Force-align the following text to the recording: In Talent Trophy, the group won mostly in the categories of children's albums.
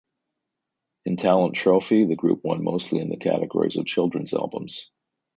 In 1.05 1.15
Talent 1.15 1.53
Trophy, 1.53 2.05
the 2.05 2.15
group 2.15 2.43
won 2.43 2.63
mostly 2.63 3.01
in 3.01 3.09
the 3.09 3.17
categories 3.17 3.77
of 3.77 3.85
children's 3.85 4.33
albums. 4.33 4.89